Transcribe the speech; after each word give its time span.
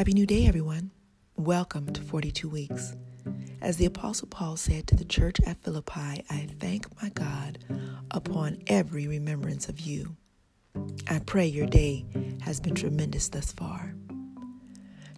Happy 0.00 0.14
New 0.14 0.24
Day, 0.24 0.46
everyone. 0.46 0.92
Welcome 1.36 1.92
to 1.92 2.00
42 2.00 2.48
Weeks. 2.48 2.96
As 3.60 3.76
the 3.76 3.84
Apostle 3.84 4.28
Paul 4.28 4.56
said 4.56 4.86
to 4.86 4.96
the 4.96 5.04
church 5.04 5.36
at 5.46 5.62
Philippi, 5.62 6.24
I 6.30 6.48
thank 6.58 6.86
my 7.02 7.10
God 7.10 7.58
upon 8.10 8.62
every 8.66 9.06
remembrance 9.06 9.68
of 9.68 9.78
you. 9.78 10.16
I 11.06 11.18
pray 11.18 11.44
your 11.46 11.66
day 11.66 12.06
has 12.40 12.60
been 12.60 12.74
tremendous 12.74 13.28
thus 13.28 13.52
far. 13.52 13.94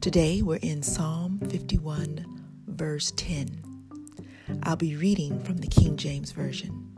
Today 0.01 0.43
we're 0.43 0.57
in 0.57 0.83
Psalm 0.83 1.39
51, 1.49 2.43
verse 2.67 3.13
10. 3.15 3.63
I'll 4.65 4.75
be 4.75 4.97
reading 4.97 5.39
from 5.45 5.59
the 5.59 5.69
King 5.69 5.97
James 5.97 6.33
Version. 6.33 6.93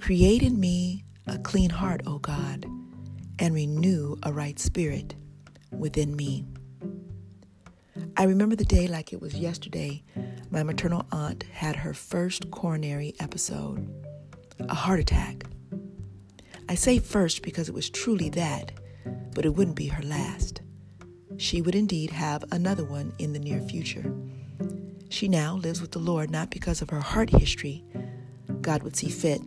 Create 0.00 0.42
in 0.42 0.58
me 0.58 1.04
a 1.28 1.38
clean 1.38 1.70
heart, 1.70 2.00
O 2.08 2.18
God, 2.18 2.66
and 3.38 3.54
renew 3.54 4.16
a 4.24 4.32
right 4.32 4.58
spirit 4.58 5.14
within 5.78 6.16
me. 6.16 6.44
I 8.16 8.24
remember 8.24 8.56
the 8.56 8.64
day 8.64 8.86
like 8.86 9.12
it 9.12 9.20
was 9.20 9.34
yesterday. 9.34 10.02
My 10.50 10.62
maternal 10.62 11.06
aunt 11.10 11.44
had 11.52 11.76
her 11.76 11.94
first 11.94 12.50
coronary 12.50 13.14
episode, 13.18 13.88
a 14.60 14.74
heart 14.74 15.00
attack. 15.00 15.44
I 16.68 16.76
say 16.76 16.98
first 16.98 17.42
because 17.42 17.68
it 17.68 17.74
was 17.74 17.90
truly 17.90 18.28
that, 18.30 18.72
but 19.34 19.44
it 19.44 19.54
wouldn't 19.54 19.76
be 19.76 19.88
her 19.88 20.02
last. 20.02 20.62
She 21.36 21.60
would 21.60 21.74
indeed 21.74 22.10
have 22.10 22.44
another 22.52 22.84
one 22.84 23.12
in 23.18 23.32
the 23.32 23.40
near 23.40 23.60
future. 23.60 24.14
She 25.08 25.28
now 25.28 25.56
lives 25.56 25.80
with 25.80 25.92
the 25.92 25.98
Lord 25.98 26.30
not 26.30 26.50
because 26.50 26.82
of 26.82 26.90
her 26.90 27.00
heart 27.00 27.30
history. 27.30 27.84
God 28.60 28.82
would 28.82 28.96
see 28.96 29.10
fit 29.10 29.42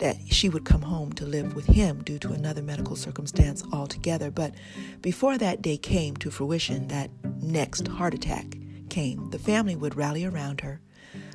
that 0.00 0.16
she 0.28 0.48
would 0.48 0.64
come 0.64 0.82
home 0.82 1.12
to 1.12 1.24
live 1.24 1.54
with 1.54 1.66
him 1.66 2.02
due 2.02 2.18
to 2.18 2.32
another 2.32 2.62
medical 2.62 2.96
circumstance 2.96 3.62
altogether. 3.72 4.30
But 4.30 4.54
before 5.00 5.38
that 5.38 5.62
day 5.62 5.76
came 5.76 6.16
to 6.16 6.30
fruition, 6.30 6.88
that 6.88 7.10
next 7.42 7.86
heart 7.86 8.14
attack 8.14 8.56
came, 8.88 9.30
the 9.30 9.38
family 9.38 9.76
would 9.76 9.96
rally 9.96 10.24
around 10.24 10.62
her 10.62 10.80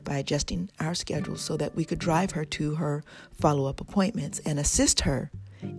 by 0.03 0.17
adjusting 0.17 0.69
our 0.79 0.93
schedules 0.93 1.41
so 1.41 1.57
that 1.57 1.75
we 1.75 1.85
could 1.85 1.99
drive 1.99 2.31
her 2.31 2.45
to 2.45 2.75
her 2.75 3.03
follow 3.33 3.67
up 3.67 3.81
appointments 3.81 4.39
and 4.39 4.59
assist 4.59 5.01
her 5.01 5.31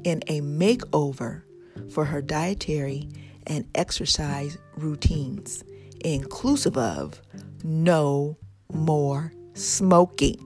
in 0.04 0.22
a 0.26 0.40
makeover 0.40 1.42
for 1.90 2.06
her 2.06 2.22
dietary 2.22 3.08
and 3.46 3.68
exercise 3.74 4.58
routines, 4.76 5.62
inclusive 6.04 6.76
of 6.76 7.20
no 7.62 8.36
more 8.72 9.32
smoking. 9.54 10.45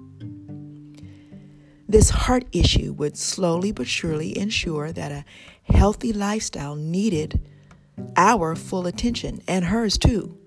This 1.91 2.11
heart 2.11 2.45
issue 2.53 2.93
would 2.93 3.17
slowly 3.17 3.73
but 3.73 3.89
surely 3.89 4.39
ensure 4.39 4.93
that 4.93 5.11
a 5.11 5.25
healthy 5.65 6.13
lifestyle 6.13 6.77
needed 6.77 7.45
our 8.17 8.55
full 8.55 8.87
attention 8.87 9.43
and 9.49 9.65
hers 9.65 9.99
too. 9.99 10.39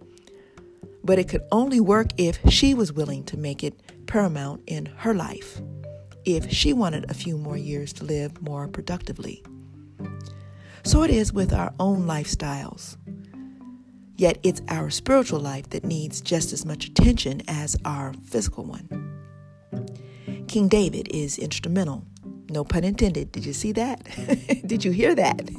But 1.04 1.20
it 1.20 1.28
could 1.28 1.42
only 1.52 1.82
work 1.82 2.12
if 2.16 2.40
she 2.50 2.74
was 2.74 2.94
willing 2.94 3.26
to 3.26 3.36
make 3.36 3.62
it 3.62 3.78
paramount 4.08 4.62
in 4.68 4.86
her 4.86 5.14
life, 5.14 5.60
if 6.24 6.50
she 6.50 6.72
wanted 6.72 7.12
a 7.12 7.14
few 7.14 7.38
more 7.38 7.58
years 7.58 7.92
to 7.94 8.06
live 8.06 8.42
more 8.42 8.70
productively. 8.70 9.44
So 10.86 11.04
it 11.04 11.12
is 11.12 11.34
with 11.34 11.52
our 11.52 11.74
own 11.78 12.06
lifestyles. 12.06 12.96
Yet 14.16 14.38
it's 14.44 14.62
our 14.70 14.90
spiritual 14.90 15.42
life 15.42 15.72
that 15.72 15.84
needs 15.84 16.22
just 16.22 16.54
as 16.54 16.66
much 16.66 16.86
attention 16.86 17.42
as 17.50 17.76
our 17.84 18.14
physical 18.24 18.64
one. 18.64 19.03
King 20.54 20.68
David 20.68 21.08
is 21.10 21.40
instrumental. 21.40 22.06
No 22.52 22.64
pun 22.64 22.84
intended. 22.84 23.32
Did 23.32 23.44
you 23.44 23.54
see 23.54 23.72
that? 23.72 24.04
Did 24.68 24.86
you 24.86 24.92
hear 24.92 25.16
that? 25.16 25.50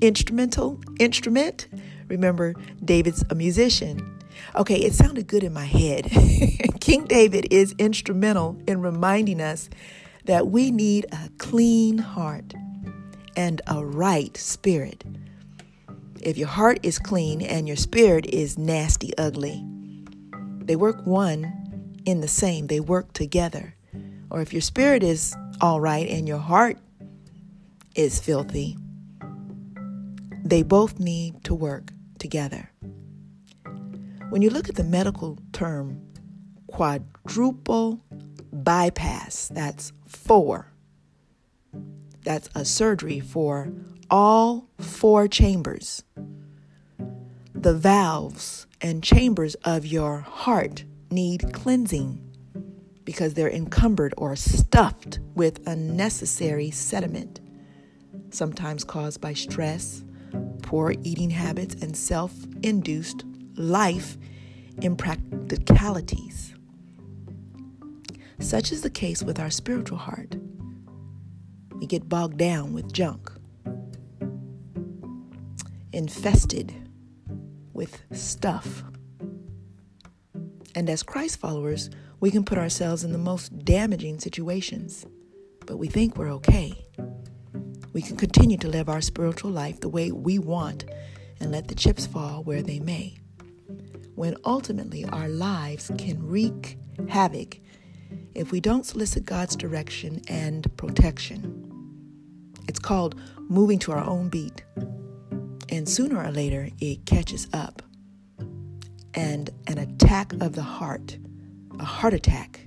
Instrumental, 0.00 0.80
instrument. 1.00 1.66
Remember, 2.06 2.54
David's 2.84 3.24
a 3.28 3.34
musician. 3.34 4.20
Okay, 4.54 4.76
it 4.76 4.94
sounded 4.94 5.26
good 5.26 5.42
in 5.42 5.52
my 5.52 5.64
head. 5.64 6.08
King 6.80 7.06
David 7.06 7.48
is 7.50 7.74
instrumental 7.76 8.56
in 8.68 8.82
reminding 8.82 9.40
us 9.40 9.68
that 10.26 10.46
we 10.46 10.70
need 10.70 11.06
a 11.10 11.28
clean 11.38 11.98
heart 11.98 12.54
and 13.36 13.60
a 13.66 13.84
right 13.84 14.36
spirit. 14.36 15.02
If 16.22 16.38
your 16.38 16.46
heart 16.46 16.78
is 16.84 17.00
clean 17.00 17.42
and 17.42 17.66
your 17.66 17.76
spirit 17.76 18.26
is 18.26 18.56
nasty, 18.56 19.10
ugly, 19.18 19.66
they 20.60 20.76
work 20.76 21.04
one 21.04 21.98
in 22.04 22.20
the 22.20 22.28
same, 22.28 22.68
they 22.68 22.78
work 22.78 23.12
together 23.12 23.75
or 24.30 24.40
if 24.40 24.52
your 24.52 24.62
spirit 24.62 25.02
is 25.02 25.34
all 25.60 25.80
right 25.80 26.08
and 26.08 26.26
your 26.26 26.38
heart 26.38 26.78
is 27.94 28.20
filthy, 28.20 28.76
they 30.44 30.62
both 30.62 30.98
need 30.98 31.42
to 31.44 31.54
work 31.54 31.92
together. 32.18 32.70
When 34.30 34.42
you 34.42 34.50
look 34.50 34.68
at 34.68 34.74
the 34.74 34.84
medical 34.84 35.38
term 35.52 36.00
quadruple 36.66 38.00
bypass, 38.52 39.48
that's 39.48 39.92
four. 40.06 40.72
That's 42.24 42.48
a 42.54 42.64
surgery 42.64 43.20
for 43.20 43.72
all 44.10 44.68
four 44.78 45.28
chambers. 45.28 46.02
The 47.54 47.74
valves 47.74 48.66
and 48.80 49.02
chambers 49.02 49.54
of 49.64 49.86
your 49.86 50.18
heart 50.20 50.84
need 51.10 51.52
cleansing 51.52 52.25
because 53.06 53.34
they're 53.34 53.48
encumbered 53.48 54.12
or 54.18 54.36
stuffed 54.36 55.20
with 55.34 55.66
unnecessary 55.66 56.70
sediment, 56.72 57.40
sometimes 58.30 58.84
caused 58.84 59.20
by 59.20 59.32
stress, 59.32 60.04
poor 60.62 60.92
eating 61.04 61.30
habits, 61.30 61.76
and 61.80 61.96
self 61.96 62.34
induced 62.62 63.24
life 63.54 64.18
impracticalities. 64.78 66.52
Such 68.40 68.72
is 68.72 68.82
the 68.82 68.90
case 68.90 69.22
with 69.22 69.38
our 69.40 69.50
spiritual 69.50 69.98
heart. 69.98 70.36
We 71.76 71.86
get 71.86 72.08
bogged 72.08 72.38
down 72.38 72.72
with 72.72 72.92
junk, 72.92 73.30
infested 75.92 76.74
with 77.72 78.02
stuff. 78.10 78.82
And 80.74 80.90
as 80.90 81.02
Christ 81.04 81.38
followers, 81.38 81.88
we 82.20 82.30
can 82.30 82.44
put 82.44 82.58
ourselves 82.58 83.04
in 83.04 83.12
the 83.12 83.18
most 83.18 83.64
damaging 83.64 84.18
situations, 84.18 85.06
but 85.66 85.76
we 85.76 85.88
think 85.88 86.16
we're 86.16 86.32
okay. 86.32 86.86
We 87.92 88.02
can 88.02 88.16
continue 88.16 88.56
to 88.58 88.68
live 88.68 88.88
our 88.88 89.00
spiritual 89.00 89.50
life 89.50 89.80
the 89.80 89.88
way 89.88 90.10
we 90.10 90.38
want 90.38 90.84
and 91.40 91.52
let 91.52 91.68
the 91.68 91.74
chips 91.74 92.06
fall 92.06 92.42
where 92.42 92.62
they 92.62 92.80
may. 92.80 93.18
When 94.14 94.36
ultimately 94.44 95.04
our 95.04 95.28
lives 95.28 95.90
can 95.98 96.26
wreak 96.26 96.78
havoc 97.08 97.60
if 98.34 98.52
we 98.52 98.60
don't 98.60 98.86
solicit 98.86 99.24
God's 99.24 99.56
direction 99.56 100.22
and 100.28 100.74
protection. 100.76 101.62
It's 102.68 102.78
called 102.78 103.14
moving 103.48 103.78
to 103.80 103.92
our 103.92 104.04
own 104.04 104.28
beat. 104.28 104.62
And 105.68 105.88
sooner 105.88 106.22
or 106.22 106.30
later, 106.30 106.70
it 106.80 107.04
catches 107.06 107.48
up. 107.52 107.82
And 109.14 109.50
an 109.66 109.78
attack 109.78 110.32
of 110.34 110.54
the 110.54 110.62
heart 110.62 111.18
a 111.78 111.84
heart 111.84 112.14
attack 112.14 112.66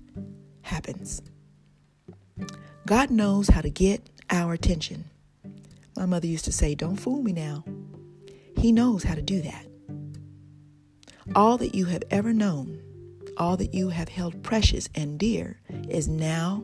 happens. 0.61 1.21
God 2.85 3.09
knows 3.09 3.47
how 3.49 3.61
to 3.61 3.69
get 3.69 4.09
our 4.29 4.53
attention. 4.53 5.05
My 5.95 6.05
mother 6.05 6.27
used 6.27 6.45
to 6.45 6.51
say, 6.51 6.75
Don't 6.75 6.95
fool 6.95 7.21
me 7.21 7.33
now. 7.33 7.63
He 8.57 8.71
knows 8.71 9.03
how 9.03 9.15
to 9.15 9.21
do 9.21 9.41
that. 9.41 9.65
All 11.35 11.57
that 11.57 11.75
you 11.75 11.85
have 11.85 12.03
ever 12.09 12.33
known, 12.33 12.81
all 13.37 13.57
that 13.57 13.73
you 13.73 13.89
have 13.89 14.09
held 14.09 14.43
precious 14.43 14.89
and 14.95 15.19
dear, 15.19 15.59
is 15.87 16.07
now 16.07 16.63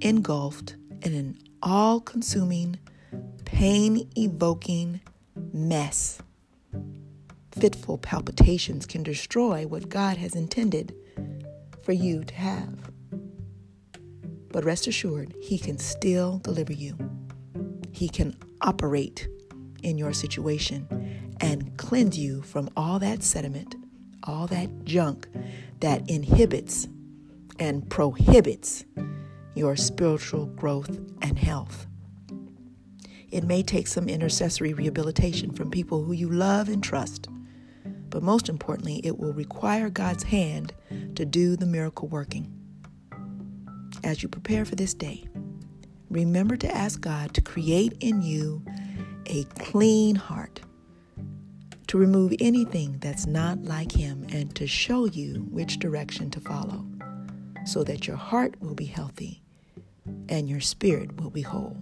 engulfed 0.00 0.76
in 1.02 1.14
an 1.14 1.38
all 1.62 2.00
consuming, 2.00 2.78
pain 3.44 4.08
evoking 4.16 5.00
mess. 5.52 6.20
Fitful 7.52 7.98
palpitations 7.98 8.86
can 8.86 9.02
destroy 9.02 9.66
what 9.66 9.88
God 9.88 10.16
has 10.16 10.34
intended 10.34 10.94
for 11.82 11.92
you 11.92 12.24
to 12.24 12.34
have. 12.34 12.90
But 14.50 14.64
rest 14.64 14.86
assured, 14.86 15.34
He 15.40 15.58
can 15.58 15.78
still 15.78 16.38
deliver 16.38 16.72
you. 16.72 16.96
He 17.90 18.08
can 18.08 18.36
operate 18.60 19.28
in 19.82 19.98
your 19.98 20.12
situation 20.12 20.86
and 21.40 21.76
cleanse 21.76 22.18
you 22.18 22.42
from 22.42 22.70
all 22.76 22.98
that 23.00 23.22
sediment, 23.22 23.74
all 24.22 24.46
that 24.48 24.84
junk 24.84 25.26
that 25.80 26.08
inhibits 26.08 26.88
and 27.58 27.88
prohibits 27.90 28.84
your 29.54 29.76
spiritual 29.76 30.46
growth 30.46 31.00
and 31.20 31.38
health. 31.38 31.86
It 33.30 33.44
may 33.44 33.62
take 33.62 33.86
some 33.86 34.08
intercessory 34.08 34.74
rehabilitation 34.74 35.52
from 35.52 35.70
people 35.70 36.04
who 36.04 36.12
you 36.12 36.28
love 36.28 36.68
and 36.68 36.82
trust 36.82 37.28
but 38.12 38.22
most 38.22 38.50
importantly, 38.50 39.00
it 39.02 39.18
will 39.18 39.32
require 39.32 39.88
God's 39.88 40.22
hand 40.22 40.74
to 41.16 41.24
do 41.24 41.56
the 41.56 41.66
miracle 41.66 42.08
working. 42.08 42.52
As 44.04 44.22
you 44.22 44.28
prepare 44.28 44.66
for 44.66 44.74
this 44.76 44.92
day, 44.92 45.24
remember 46.10 46.56
to 46.58 46.72
ask 46.72 47.00
God 47.00 47.32
to 47.34 47.40
create 47.40 47.94
in 48.00 48.20
you 48.20 48.62
a 49.26 49.44
clean 49.58 50.14
heart 50.14 50.60
to 51.86 51.96
remove 51.96 52.34
anything 52.38 52.98
that's 53.00 53.26
not 53.26 53.64
like 53.64 53.92
Him 53.92 54.26
and 54.30 54.54
to 54.56 54.66
show 54.66 55.06
you 55.06 55.46
which 55.50 55.78
direction 55.78 56.30
to 56.32 56.40
follow 56.40 56.84
so 57.64 57.82
that 57.82 58.06
your 58.06 58.16
heart 58.16 58.60
will 58.60 58.74
be 58.74 58.84
healthy 58.84 59.42
and 60.28 60.50
your 60.50 60.60
spirit 60.60 61.18
will 61.18 61.30
be 61.30 61.42
whole. 61.42 61.78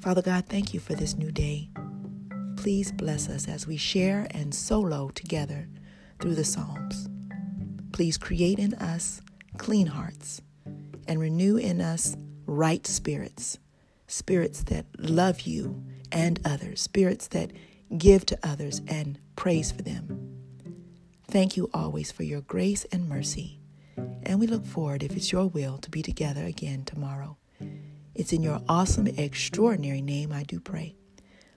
Father 0.00 0.22
God, 0.22 0.46
thank 0.46 0.72
you 0.72 0.78
for 0.78 0.94
this 0.94 1.16
new 1.16 1.32
day. 1.32 1.70
Please 2.64 2.92
bless 2.92 3.28
us 3.28 3.46
as 3.46 3.66
we 3.66 3.76
share 3.76 4.26
and 4.30 4.54
solo 4.54 5.10
together 5.10 5.68
through 6.18 6.34
the 6.34 6.46
Psalms. 6.46 7.10
Please 7.92 8.16
create 8.16 8.58
in 8.58 8.72
us 8.76 9.20
clean 9.58 9.86
hearts 9.86 10.40
and 11.06 11.20
renew 11.20 11.58
in 11.58 11.82
us 11.82 12.16
right 12.46 12.86
spirits, 12.86 13.58
spirits 14.06 14.62
that 14.62 14.86
love 14.98 15.42
you 15.42 15.84
and 16.10 16.40
others, 16.42 16.80
spirits 16.80 17.28
that 17.28 17.52
give 17.98 18.24
to 18.24 18.38
others 18.42 18.80
and 18.88 19.18
praise 19.36 19.70
for 19.70 19.82
them. 19.82 20.38
Thank 21.28 21.58
you 21.58 21.68
always 21.74 22.10
for 22.10 22.22
your 22.22 22.40
grace 22.40 22.86
and 22.90 23.06
mercy. 23.06 23.60
And 24.22 24.40
we 24.40 24.46
look 24.46 24.64
forward, 24.64 25.02
if 25.02 25.14
it's 25.14 25.32
your 25.32 25.48
will, 25.48 25.76
to 25.76 25.90
be 25.90 26.00
together 26.00 26.46
again 26.46 26.86
tomorrow. 26.86 27.36
It's 28.14 28.32
in 28.32 28.42
your 28.42 28.62
awesome, 28.70 29.06
extraordinary 29.06 30.00
name 30.00 30.32
I 30.32 30.44
do 30.44 30.60
pray. 30.60 30.96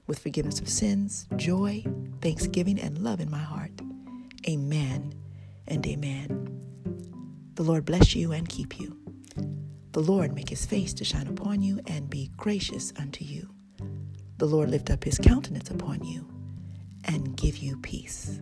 With 0.07 0.19
forgiveness 0.19 0.61
of 0.61 0.69
sins, 0.69 1.27
joy, 1.35 1.83
thanksgiving, 2.21 2.79
and 2.79 2.97
love 2.99 3.19
in 3.19 3.29
my 3.29 3.37
heart. 3.37 3.71
Amen 4.47 5.13
and 5.67 5.85
amen. 5.85 6.47
The 7.55 7.63
Lord 7.63 7.85
bless 7.85 8.15
you 8.15 8.31
and 8.31 8.47
keep 8.47 8.79
you. 8.79 8.97
The 9.91 9.99
Lord 9.99 10.33
make 10.33 10.49
his 10.49 10.65
face 10.65 10.93
to 10.95 11.03
shine 11.03 11.27
upon 11.27 11.61
you 11.61 11.81
and 11.87 12.09
be 12.09 12.31
gracious 12.37 12.93
unto 12.97 13.25
you. 13.25 13.49
The 14.37 14.45
Lord 14.45 14.69
lift 14.69 14.89
up 14.89 15.03
his 15.03 15.17
countenance 15.17 15.69
upon 15.69 16.03
you 16.03 16.29
and 17.03 17.35
give 17.35 17.57
you 17.57 17.77
peace. 17.77 18.39